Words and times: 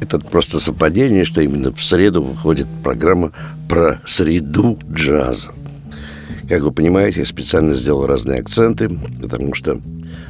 это 0.00 0.18
просто 0.18 0.60
совпадение, 0.60 1.24
что 1.24 1.40
именно 1.40 1.72
в 1.72 1.82
среду 1.82 2.22
выходит 2.22 2.66
программа 2.82 3.32
про 3.68 4.00
среду 4.06 4.78
джаза. 4.90 5.50
Как 6.48 6.62
вы 6.62 6.72
понимаете, 6.72 7.20
я 7.20 7.26
специально 7.26 7.74
сделал 7.74 8.06
разные 8.06 8.40
акценты, 8.40 8.88
потому 9.20 9.54
что 9.54 9.80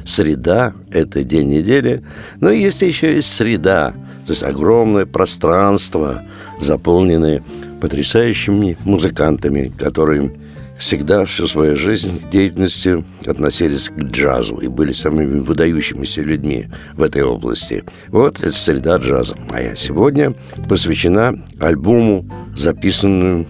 среда– 0.05 0.73
это 0.91 1.23
день 1.23 1.49
недели, 1.49 2.03
но 2.41 2.49
есть 2.49 2.81
еще 2.81 3.17
и 3.17 3.21
среда, 3.21 3.93
то 4.25 4.33
есть 4.33 4.43
огромное 4.43 5.05
пространство, 5.05 6.23
заполненное 6.59 7.43
потрясающими 7.79 8.77
музыкантами, 8.83 9.71
которые 9.77 10.33
всегда 10.79 11.25
всю 11.25 11.47
свою 11.47 11.75
жизнь 11.75 12.21
деятельности 12.31 13.03
относились 13.25 13.89
к 13.89 13.99
джазу 13.99 14.57
и 14.57 14.67
были 14.67 14.93
самыми 14.93 15.39
выдающимися 15.39 16.21
людьми 16.21 16.67
в 16.93 17.03
этой 17.03 17.21
области. 17.21 17.83
Вот 18.07 18.39
это 18.39 18.53
среда 18.53 18.97
джаза 18.97 19.35
моя 19.49 19.75
сегодня 19.75 20.33
посвящена 20.67 21.43
альбому, 21.59 22.25
записанному 22.57 23.45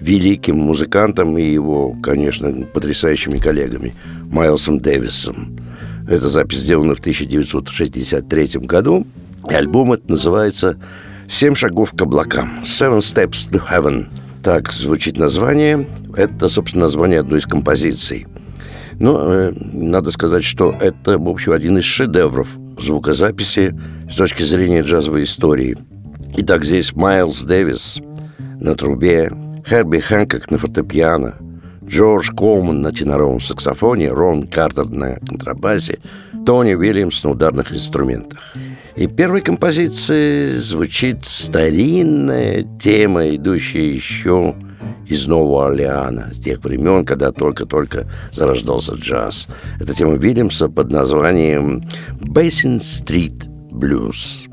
великим 0.00 0.58
музыкантом 0.58 1.36
и 1.36 1.42
его, 1.42 1.94
конечно, 2.02 2.50
потрясающими 2.72 3.36
коллегами 3.36 3.94
Майлсом 4.30 4.78
Дэвисом. 4.78 5.56
Эта 6.08 6.28
запись 6.28 6.60
сделана 6.60 6.94
в 6.94 7.00
1963 7.00 8.60
году, 8.62 9.06
и 9.48 9.54
альбом 9.54 9.92
это 9.92 10.10
называется 10.10 10.78
«Семь 11.28 11.54
шагов 11.54 11.92
к 11.92 12.00
облакам» 12.00 12.60
«Seven 12.64 12.98
Steps 12.98 13.50
to 13.50 13.62
Heaven». 13.70 14.06
Так 14.42 14.72
звучит 14.72 15.18
название. 15.18 15.86
Это, 16.16 16.48
собственно, 16.48 16.84
название 16.84 17.20
одной 17.20 17.40
из 17.40 17.46
композиций. 17.46 18.26
Но 18.98 19.32
э, 19.32 19.52
надо 19.72 20.10
сказать, 20.10 20.44
что 20.44 20.74
это, 20.80 21.18
в 21.18 21.28
общем, 21.28 21.52
один 21.52 21.78
из 21.78 21.84
шедевров 21.84 22.48
звукозаписи 22.78 23.74
с 24.10 24.14
точки 24.14 24.42
зрения 24.42 24.82
джазовой 24.82 25.24
истории. 25.24 25.76
Итак, 26.36 26.64
здесь 26.64 26.94
Майлз 26.94 27.42
Дэвис 27.42 27.98
на 28.60 28.74
трубе, 28.74 29.30
Херби 29.66 29.98
Хэнкок 29.98 30.50
на 30.50 30.58
фортепиано, 30.58 31.34
Джордж 31.84 32.30
Колман 32.36 32.82
на 32.82 32.92
теноровом 32.92 33.40
саксофоне, 33.40 34.10
Рон 34.10 34.46
Картер 34.46 34.86
на 34.86 35.16
контрабасе, 35.16 35.98
Тони 36.46 36.74
Уильямс 36.74 37.24
на 37.24 37.30
ударных 37.30 37.72
инструментах. 37.72 38.54
И 38.96 39.06
первой 39.06 39.40
композиции 39.40 40.56
звучит 40.56 41.24
старинная 41.24 42.66
тема, 42.80 43.28
идущая 43.28 43.84
еще 43.84 44.54
из 45.06 45.26
Нового 45.26 45.66
Орлеана, 45.66 46.32
с 46.34 46.38
тех 46.38 46.62
времен, 46.62 47.04
когда 47.04 47.32
только-только 47.32 48.06
зарождался 48.32 48.94
джаз. 48.94 49.48
Это 49.80 49.94
тема 49.94 50.14
Вильямса 50.14 50.68
под 50.68 50.90
названием 50.90 51.82
«Basin 52.20 52.78
Street 52.78 53.48
Blues». 53.70 54.49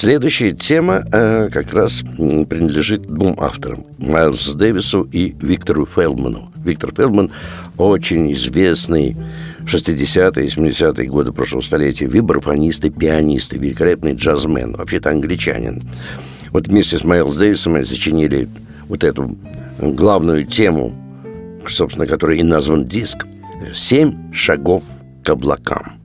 Следующая 0.00 0.52
тема 0.52 1.04
э, 1.10 1.48
как 1.52 1.74
раз 1.74 2.02
принадлежит 2.02 3.02
двум 3.02 3.34
авторам 3.40 3.84
Майлзу 3.98 4.54
Дэвису 4.54 5.02
и 5.10 5.34
Виктору 5.42 5.86
Фелдману. 5.86 6.52
Виктор 6.64 6.92
Фелдман 6.94 7.32
очень 7.76 8.32
известный 8.32 9.16
в 9.58 9.64
60-е 9.64 10.46
и 10.46 10.48
70-е 10.48 11.08
годы 11.08 11.32
прошлого 11.32 11.62
столетия 11.62 12.06
вибрафонист 12.06 12.84
и 12.84 12.90
пианист, 12.90 13.54
и 13.54 13.58
великолепный 13.58 14.14
джазмен, 14.14 14.76
вообще-то 14.76 15.10
англичанин. 15.10 15.82
Вот 16.52 16.68
вместе 16.68 16.96
с 16.96 17.02
Майлз 17.02 17.36
Дэвисом 17.36 17.72
мы 17.72 17.84
сочинили 17.84 18.48
вот 18.86 19.02
эту 19.02 19.36
главную 19.80 20.46
тему, 20.46 20.94
собственно, 21.66 22.06
которой 22.06 22.38
и 22.38 22.44
назван 22.44 22.86
диск 22.86 23.26
«Семь 23.74 24.32
шагов 24.32 24.84
к 25.24 25.30
облакам». 25.30 25.97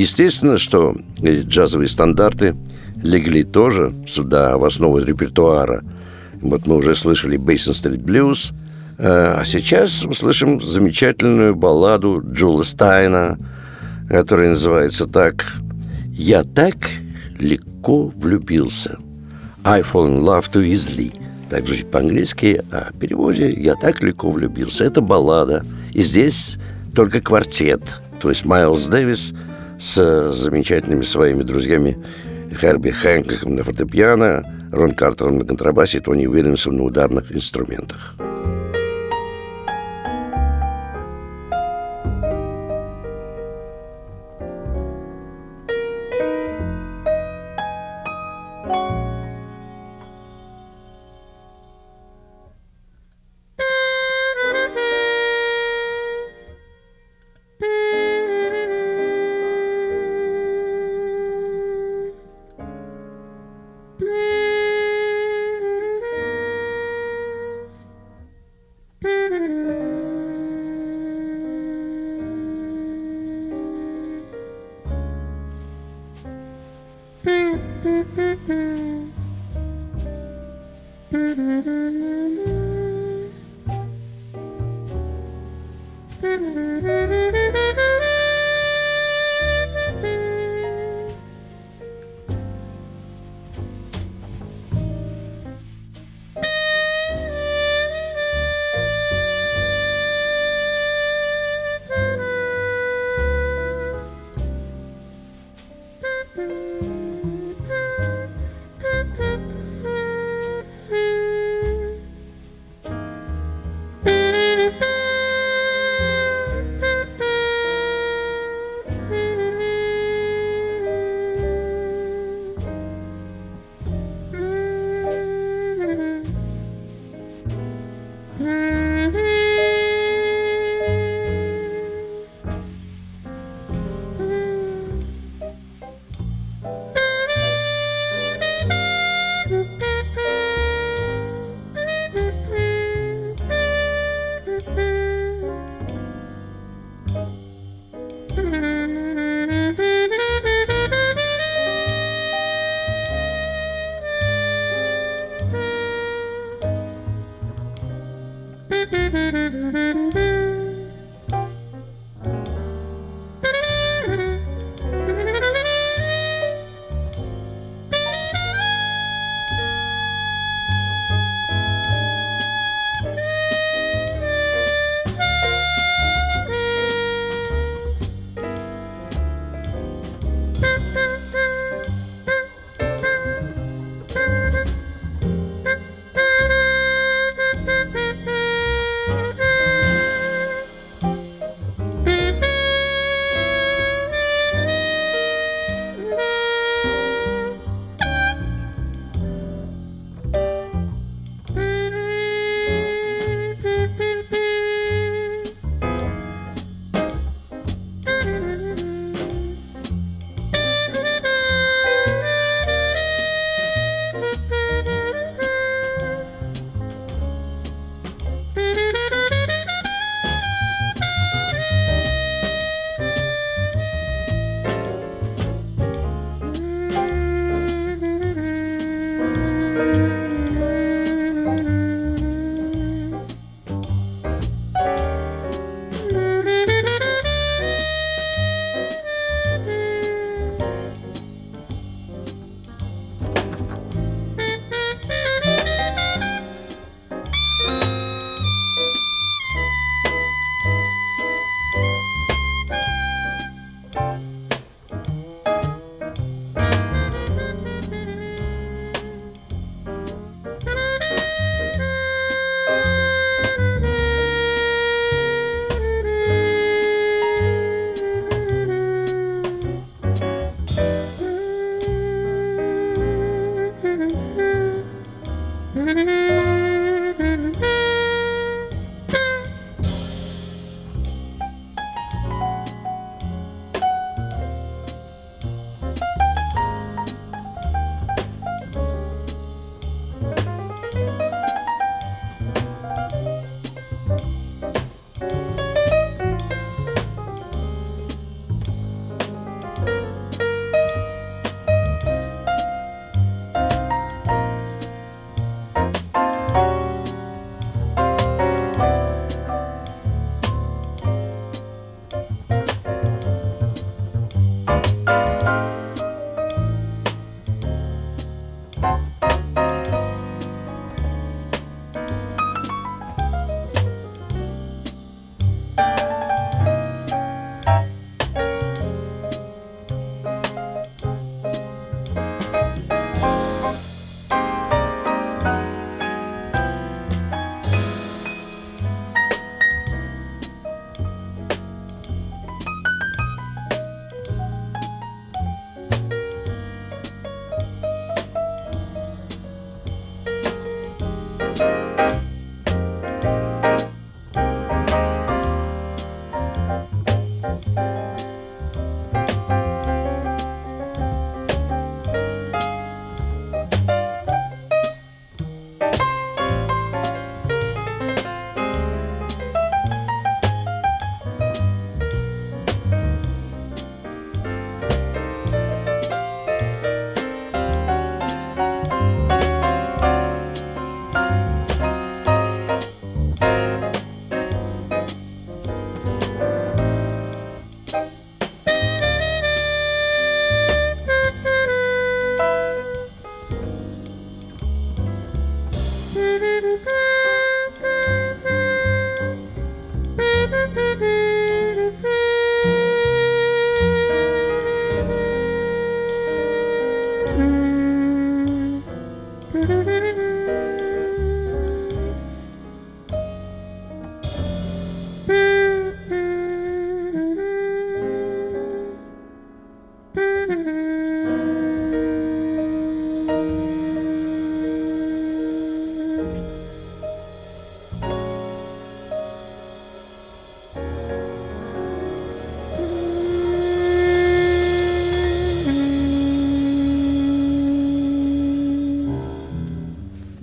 Естественно, 0.00 0.56
что 0.56 0.96
джазовые 1.22 1.86
стандарты 1.86 2.56
легли 3.02 3.42
тоже 3.42 3.92
сюда, 4.08 4.56
в 4.56 4.64
основу 4.64 4.98
репертуара. 4.98 5.84
Вот 6.40 6.66
мы 6.66 6.76
уже 6.76 6.96
слышали 6.96 7.36
Бейсон 7.36 7.74
Стрит 7.74 8.00
Блюз, 8.00 8.52
а 8.98 9.42
сейчас 9.44 10.02
услышим 10.02 10.58
замечательную 10.62 11.54
балладу 11.54 12.22
Джула 12.32 12.62
Стайна, 12.62 13.36
которая 14.08 14.48
называется 14.48 15.06
так 15.06 15.44
«Я 16.06 16.44
так 16.44 16.76
легко 17.38 18.06
влюбился». 18.06 18.96
I 19.64 19.82
fall 19.82 20.08
in 20.08 20.22
love 20.22 20.50
too 20.50 20.66
easily. 20.66 21.12
Так 21.50 21.66
звучит 21.66 21.90
по-английски, 21.90 22.62
а 22.70 22.88
в 22.90 22.98
переводе 22.98 23.52
«Я 23.52 23.74
так 23.74 24.02
легко 24.02 24.30
влюбился». 24.30 24.82
Это 24.82 25.02
баллада. 25.02 25.62
И 25.92 26.00
здесь 26.00 26.56
только 26.94 27.20
квартет. 27.20 28.00
То 28.18 28.30
есть 28.30 28.46
Майлз 28.46 28.86
Дэвис 28.86 29.34
с 29.80 30.32
замечательными 30.32 31.02
своими 31.02 31.42
друзьями 31.42 31.96
Херби 32.52 32.90
Хэнкоком 32.90 33.54
на 33.54 33.64
фортепиано, 33.64 34.44
Рон 34.70 34.92
Картером 34.92 35.38
на 35.38 35.44
контрабасе 35.44 35.98
и 35.98 36.00
Тони 36.00 36.26
Уильямсом 36.26 36.76
на 36.76 36.84
ударных 36.84 37.32
инструментах. 37.32 38.14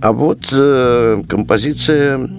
А 0.08 0.14
вот 0.14 0.54
э, 0.54 1.22
композиция, 1.28 2.30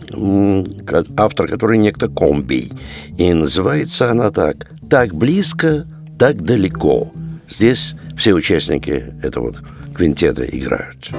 автор 1.18 1.46
которой 1.46 1.76
некто 1.76 2.08
Комби. 2.08 2.72
И 3.18 3.30
называется 3.34 4.10
она 4.10 4.30
так 4.30 4.70
«Так 4.88 5.14
близко, 5.14 5.84
так 6.18 6.42
далеко». 6.42 7.12
Здесь 7.46 7.94
все 8.16 8.32
участники 8.32 9.12
этого 9.22 9.54
квинтета 9.94 10.44
играют. 10.44 11.10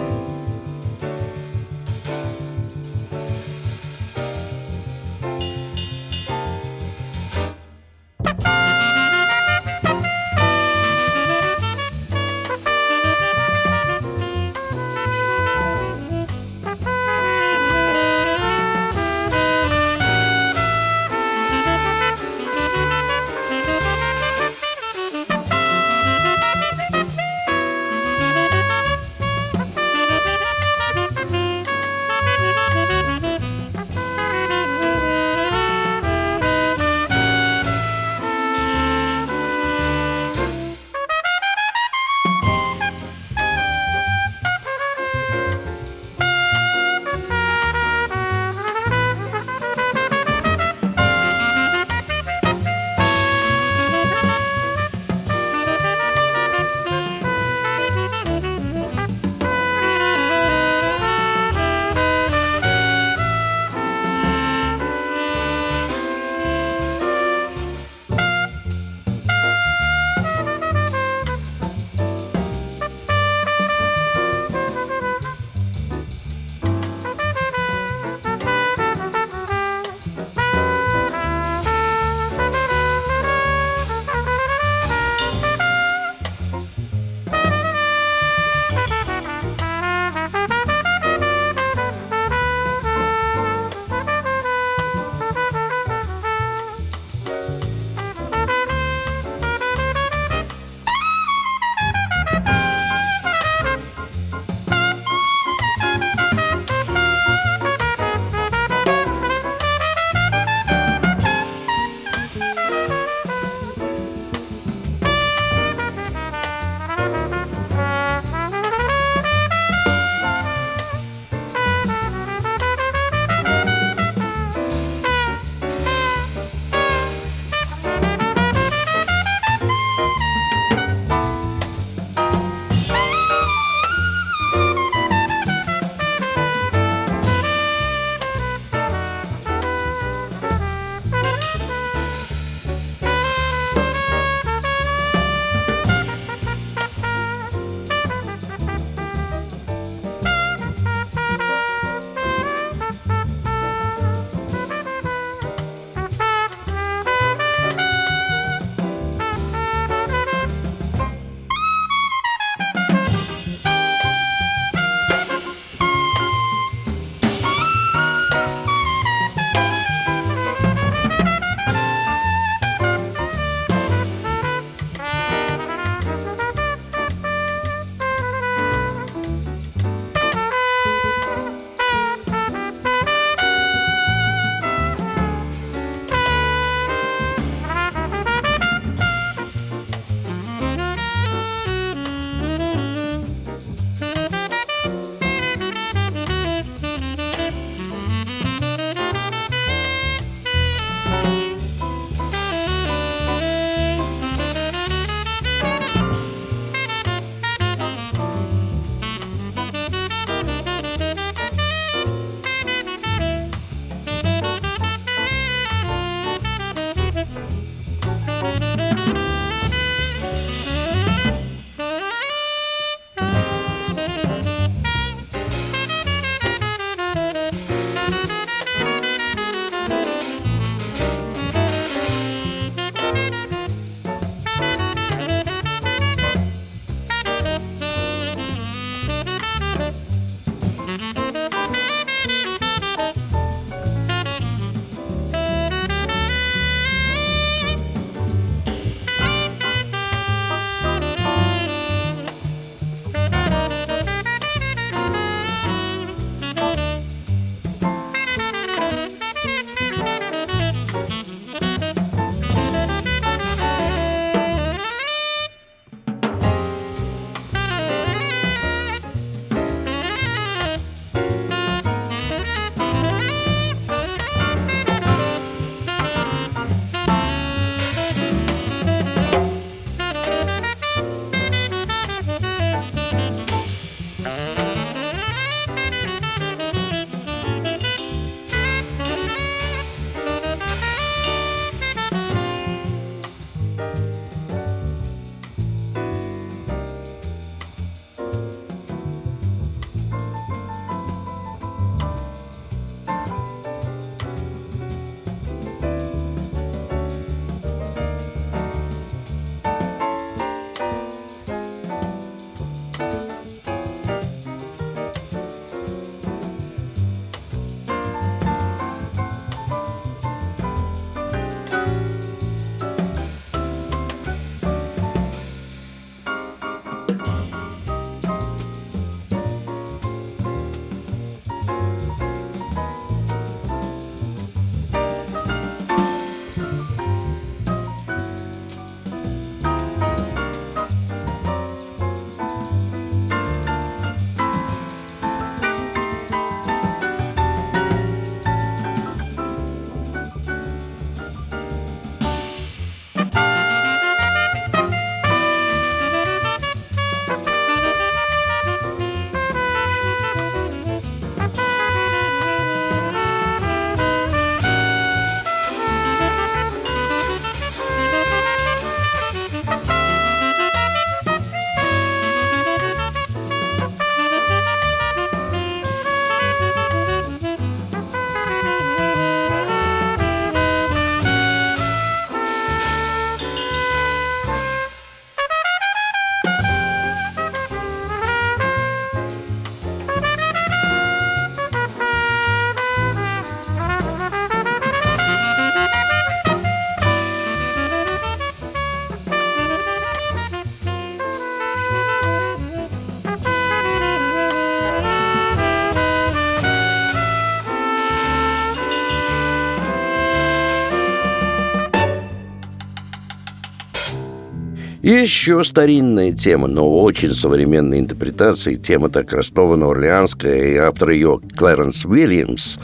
Еще 415.10 415.64
старинная 415.64 416.34
тема, 416.34 416.68
но 416.68 417.02
очень 417.02 417.34
современная 417.34 418.00
интерпретация. 418.00 418.76
Тема 418.76 419.10
так 419.10 419.32
Ростова-Орлеанская, 419.34 420.74
и 420.74 420.76
автор 420.76 421.10
ее 421.10 421.40
Клэренс 421.58 422.06
Уильямс, 422.06 422.78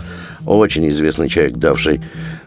очень 0.45 0.89
известный 0.89 1.29
человек, 1.29 1.57
давший 1.57 2.01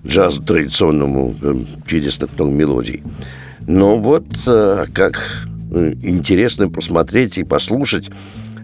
джазу 0.07 0.43
традиционному 0.43 1.35
э, 1.41 1.65
чудесных 1.87 2.35
много 2.35 2.51
мелодий. 2.51 3.03
Но 3.67 3.99
вот 3.99 4.27
э, 4.47 4.87
как 4.93 5.47
э, 5.73 5.93
интересно 6.03 6.69
посмотреть 6.69 7.39
и 7.39 7.45
послушать, 7.45 8.11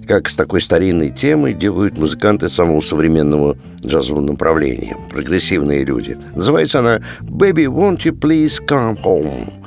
как 0.09 0.29
с 0.29 0.37
такой 0.37 0.61
старинной 0.61 1.11
темой 1.11 1.55
делают 1.55 1.96
музыканты 1.96 2.48
самого 2.48 2.81
современного 2.81 3.57
джазового 3.85 4.20
направления, 4.20 4.96
прогрессивные 5.11 5.85
люди. 5.85 6.18
Называется 6.35 6.81
она 6.81 7.00
«Baby, 7.20 7.66
won't 7.66 8.05
you 8.05 8.12
please 8.12 8.61
come 8.66 9.00
home?» 9.03 9.63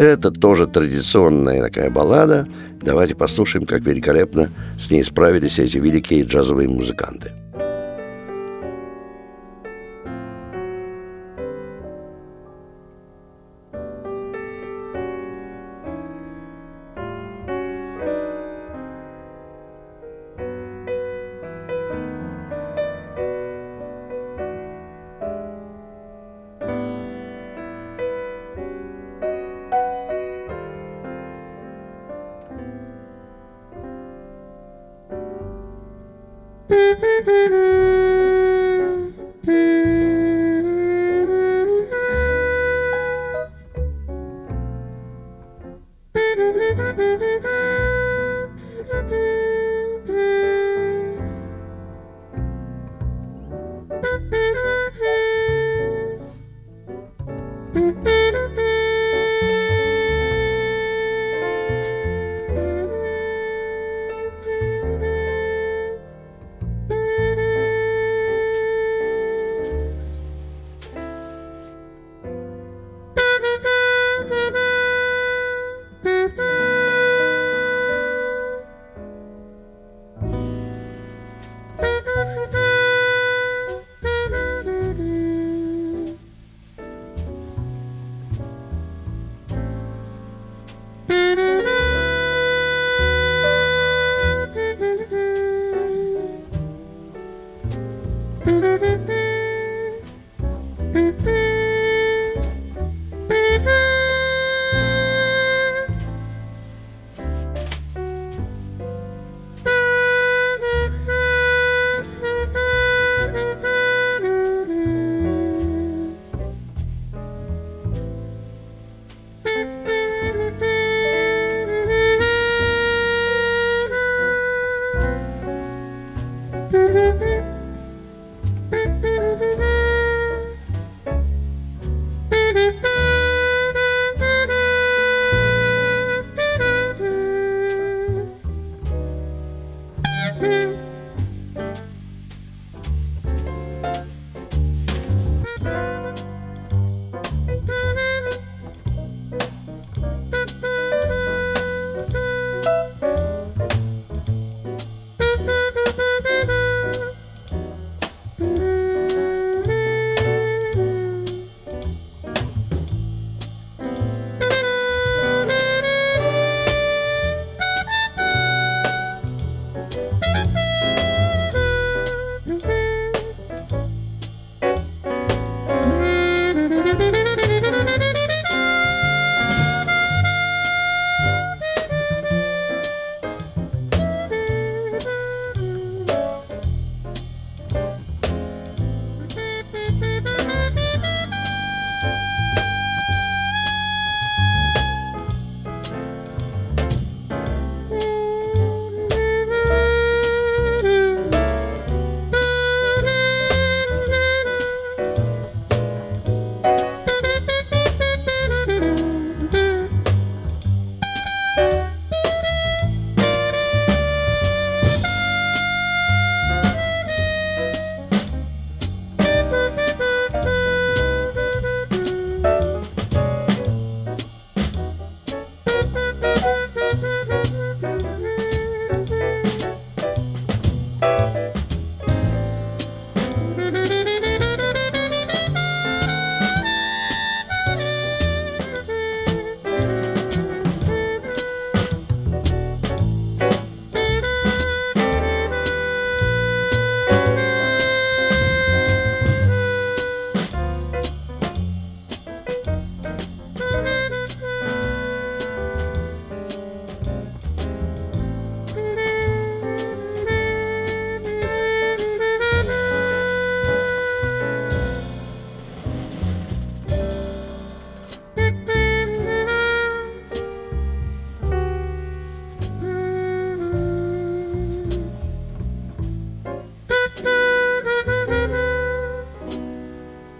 Это 0.00 0.30
тоже 0.30 0.66
традиционная 0.66 1.60
такая 1.60 1.90
баллада. 1.90 2.48
Давайте 2.80 3.14
послушаем, 3.14 3.66
как 3.66 3.82
великолепно 3.82 4.48
с 4.78 4.90
ней 4.90 5.04
справились 5.04 5.58
эти 5.58 5.76
великие 5.76 6.22
джазовые 6.22 6.70
музыканты. 6.70 7.32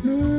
Mm-hmm. 0.03 0.30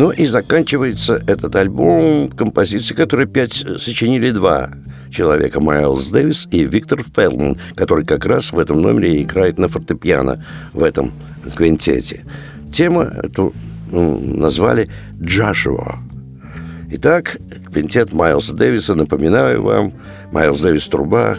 Ну 0.00 0.10
и 0.12 0.24
заканчивается 0.24 1.22
этот 1.26 1.54
альбом 1.56 2.30
композицией, 2.30 2.96
которые 2.96 3.26
пять 3.26 3.52
сочинили 3.76 4.30
два 4.30 4.70
человека 5.10 5.60
Майлз 5.60 6.08
Дэвис 6.08 6.48
и 6.50 6.64
Виктор 6.64 7.04
Фелман, 7.14 7.58
который 7.74 8.06
как 8.06 8.24
раз 8.24 8.50
в 8.50 8.58
этом 8.58 8.80
номере 8.80 9.20
играет 9.20 9.58
на 9.58 9.68
фортепиано 9.68 10.42
в 10.72 10.82
этом 10.82 11.12
квинтете. 11.54 12.24
Тему 12.72 13.02
эту 13.02 13.52
ну, 13.90 14.18
назвали 14.18 14.88
«Джашуа». 15.20 15.98
Итак, 16.92 17.36
квинтет 17.70 18.14
Майлза 18.14 18.56
Дэвиса, 18.56 18.94
напоминаю 18.94 19.62
вам, 19.62 19.92
Майлз 20.32 20.62
Дэвис– 20.62 20.86
труба, 20.88 21.36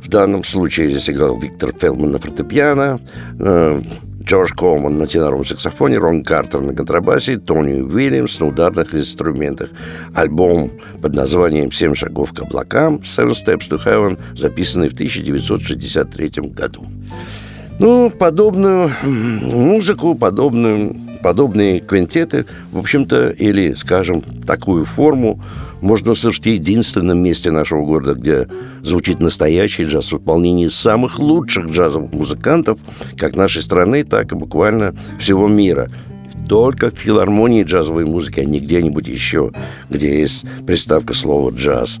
в 0.00 0.08
данном 0.08 0.44
случае 0.44 0.90
здесь 0.90 1.10
играл 1.10 1.36
Виктор 1.36 1.72
Фелман 1.72 2.12
на 2.12 2.20
фортепиано, 2.20 3.00
э, 3.40 3.80
Джордж 4.24 4.52
Колман 4.54 4.98
на 4.98 5.06
теноровом 5.06 5.44
саксофоне, 5.44 5.98
Рон 5.98 6.22
Картер 6.22 6.60
на 6.60 6.74
контрабасе, 6.74 7.36
Тони 7.36 7.80
Уильямс 7.80 8.38
на 8.40 8.48
ударных 8.48 8.94
инструментах. 8.94 9.70
Альбом 10.14 10.70
под 11.00 11.14
названием 11.14 11.72
«Семь 11.72 11.94
шагов 11.94 12.32
к 12.32 12.40
облакам» 12.40 12.96
«Seven 13.04 13.30
Steps 13.30 13.68
to 13.68 13.84
Heaven», 13.84 14.18
записанный 14.36 14.88
в 14.88 14.94
1963 14.94 16.30
году. 16.50 16.86
Ну, 17.78 18.10
подобную 18.10 18.92
музыку, 19.02 20.14
подобную, 20.14 20.94
подобные 21.22 21.80
квинтеты, 21.80 22.46
в 22.70 22.78
общем-то, 22.78 23.30
или, 23.30 23.74
скажем, 23.74 24.22
такую 24.46 24.84
форму 24.84 25.40
можно 25.82 26.12
услышать 26.12 26.44
в 26.44 26.48
единственном 26.48 27.18
месте 27.18 27.50
нашего 27.50 27.84
города, 27.84 28.14
где 28.14 28.48
звучит 28.82 29.20
настоящий 29.20 29.84
джаз 29.84 30.12
в 30.12 30.18
исполнении 30.18 30.68
самых 30.68 31.18
лучших 31.18 31.66
джазовых 31.66 32.12
музыкантов 32.12 32.78
как 33.18 33.36
нашей 33.36 33.62
страны, 33.62 34.04
так 34.04 34.32
и 34.32 34.36
буквально 34.36 34.94
всего 35.18 35.48
мира 35.48 35.90
только 36.48 36.90
в 36.90 36.94
филармонии 36.94 37.64
джазовой 37.64 38.04
музыки, 38.04 38.40
а 38.40 38.44
не 38.44 38.60
где-нибудь 38.60 39.08
еще, 39.08 39.52
где 39.88 40.20
есть 40.20 40.44
приставка 40.66 41.14
слова 41.14 41.50
«джаз». 41.50 42.00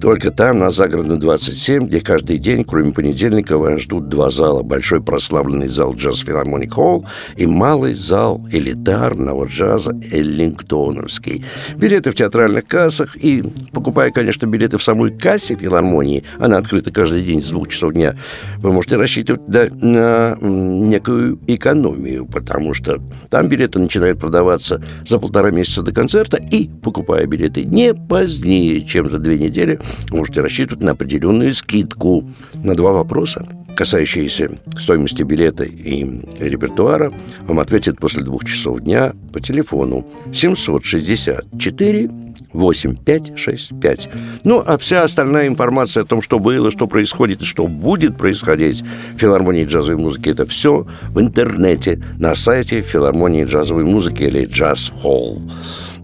Только 0.00 0.30
там, 0.30 0.58
на 0.58 0.70
загородной 0.70 1.18
27, 1.18 1.86
где 1.86 2.00
каждый 2.00 2.38
день, 2.38 2.64
кроме 2.64 2.92
понедельника, 2.92 3.56
вас 3.56 3.80
ждут 3.80 4.08
два 4.08 4.30
зала. 4.30 4.62
Большой 4.62 5.02
прославленный 5.02 5.68
зал 5.68 5.94
Джаз 5.94 6.20
Филармоник 6.20 6.74
Холл 6.74 7.06
и 7.36 7.46
малый 7.46 7.94
зал 7.94 8.46
элитарного 8.52 9.46
джаза 9.46 9.92
Эллингтоновский. 10.12 11.44
Билеты 11.76 12.10
в 12.10 12.14
театральных 12.14 12.66
кассах 12.66 13.16
и, 13.16 13.42
покупая, 13.72 14.10
конечно, 14.10 14.46
билеты 14.46 14.78
в 14.78 14.82
самой 14.82 15.16
кассе 15.16 15.54
филармонии, 15.56 16.24
она 16.38 16.58
открыта 16.58 16.92
каждый 16.92 17.22
день 17.22 17.42
с 17.42 17.48
двух 17.48 17.68
часов 17.68 17.92
дня, 17.94 18.16
вы 18.58 18.72
можете 18.72 18.96
рассчитывать 18.96 19.42
да, 19.46 19.68
на 19.70 20.36
некую 20.40 21.38
экономию, 21.46 22.26
потому 22.26 22.74
что 22.74 23.00
там 23.30 23.45
билеты 23.46 23.78
начинают 23.78 24.18
продаваться 24.18 24.82
за 25.06 25.18
полтора 25.18 25.50
месяца 25.50 25.82
до 25.82 25.92
концерта 25.92 26.36
и, 26.36 26.68
покупая 26.68 27.26
билеты 27.26 27.64
не 27.64 27.94
позднее, 27.94 28.82
чем 28.82 29.10
за 29.10 29.18
две 29.18 29.38
недели, 29.38 29.80
можете 30.10 30.40
рассчитывать 30.40 30.82
на 30.82 30.92
определенную 30.92 31.54
скидку. 31.54 32.28
На 32.54 32.74
два 32.74 32.92
вопроса, 32.92 33.46
касающиеся 33.76 34.58
стоимости 34.78 35.22
билета 35.22 35.64
и 35.64 36.04
репертуара, 36.38 37.12
вам 37.42 37.60
ответят 37.60 37.98
после 37.98 38.22
двух 38.22 38.44
часов 38.44 38.80
дня 38.80 39.14
по 39.32 39.40
телефону 39.40 40.06
764 40.32 42.25
8565. 42.52 44.08
Ну, 44.44 44.62
а 44.64 44.78
вся 44.78 45.02
остальная 45.02 45.48
информация 45.48 46.02
о 46.02 46.06
том, 46.06 46.22
что 46.22 46.38
было, 46.38 46.70
что 46.70 46.86
происходит 46.86 47.42
и 47.42 47.44
что 47.44 47.66
будет 47.66 48.16
происходить 48.16 48.82
в 49.14 49.18
филармонии 49.18 49.64
джазовой 49.64 50.00
музыки, 50.00 50.30
это 50.30 50.46
все 50.46 50.86
в 51.10 51.20
интернете 51.20 52.02
на 52.18 52.34
сайте 52.34 52.82
филармонии 52.82 53.44
джазовой 53.44 53.84
музыки 53.84 54.22
или 54.22 54.46
Джаз 54.46 54.92
Холл. 55.02 55.42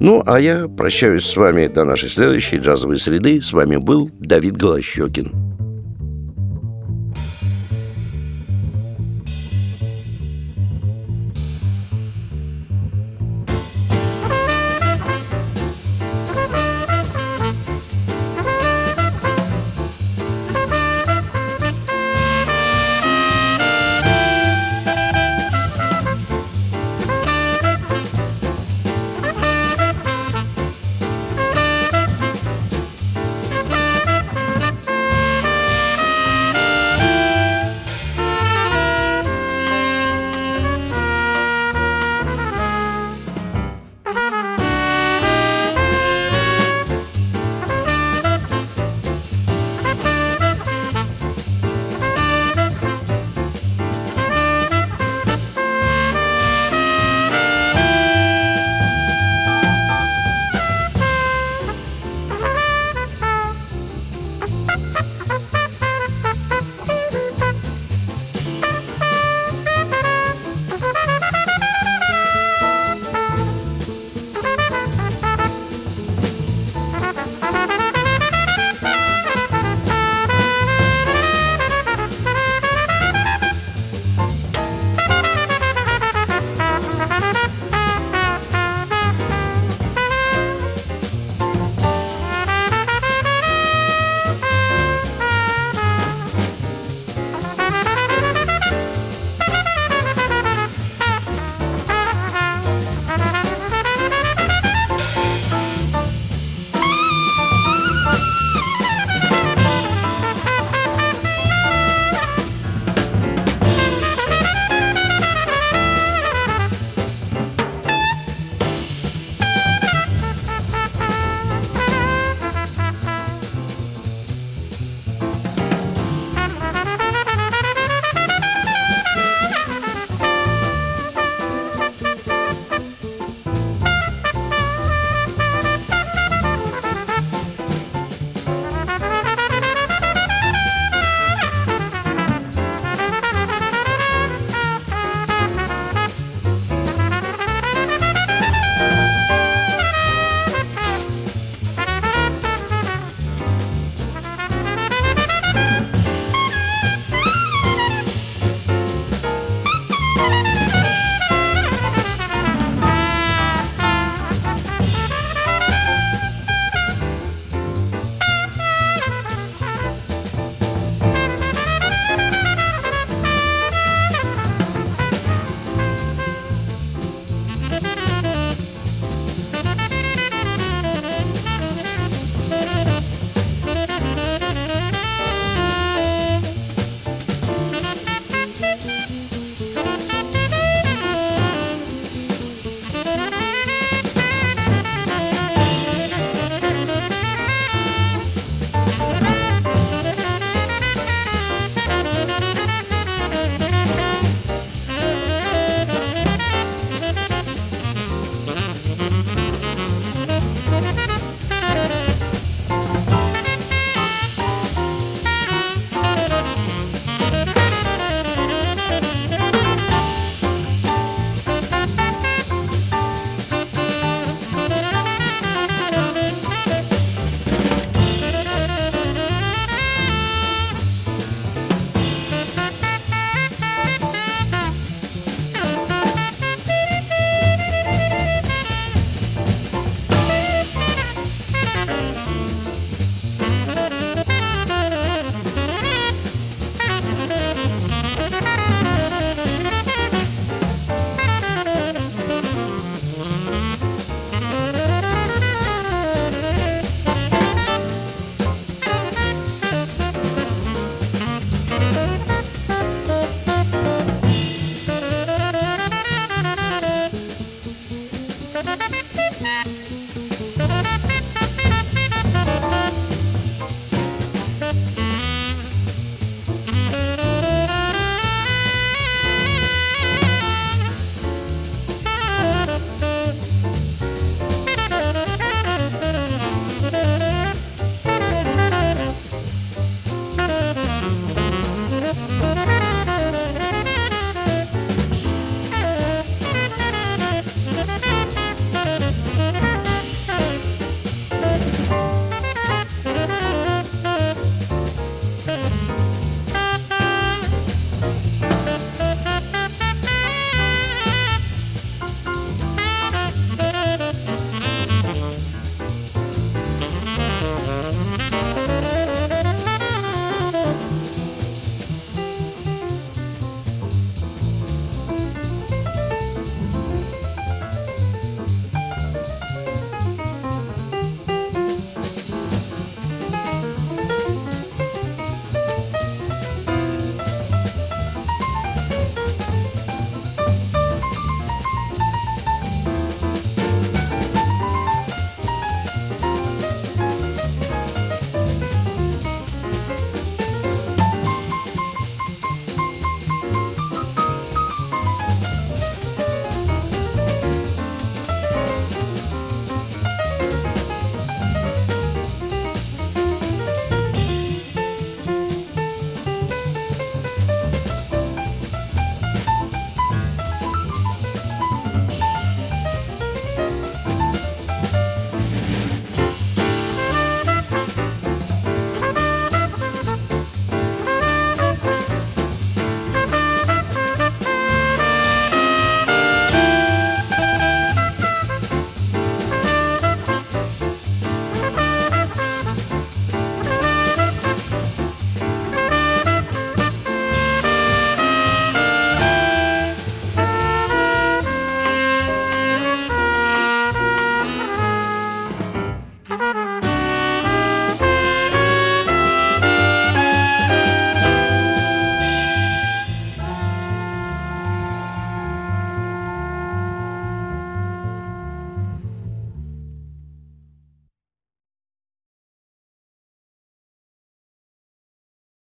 Ну, 0.01 0.23
а 0.27 0.41
я 0.41 0.69
прощаюсь 0.69 1.25
с 1.25 1.37
вами 1.37 1.69
до 1.69 1.85
нашей 1.85 2.09
следующей 2.09 2.57
джазовой 2.57 2.99
среды. 2.99 3.41
С 3.41 3.53
вами 3.53 3.77
был 3.77 4.11
Давид 4.19 4.57
Голощекин. 4.57 5.62